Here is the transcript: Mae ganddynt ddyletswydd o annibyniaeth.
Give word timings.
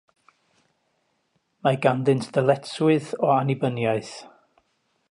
Mae 1.67 1.77
ganddynt 1.83 2.27
ddyletswydd 2.39 3.13
o 3.29 3.33
annibyniaeth. 3.37 4.15